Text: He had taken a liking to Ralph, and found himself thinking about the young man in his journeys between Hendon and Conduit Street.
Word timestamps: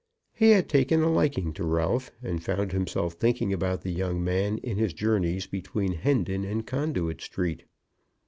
He 0.33 0.49
had 0.49 0.67
taken 0.67 1.03
a 1.03 1.11
liking 1.11 1.53
to 1.53 1.63
Ralph, 1.63 2.09
and 2.23 2.43
found 2.43 2.71
himself 2.71 3.13
thinking 3.13 3.53
about 3.53 3.81
the 3.83 3.91
young 3.91 4.23
man 4.23 4.57
in 4.63 4.79
his 4.79 4.93
journeys 4.93 5.45
between 5.45 5.93
Hendon 5.93 6.43
and 6.43 6.65
Conduit 6.65 7.21
Street. 7.21 7.65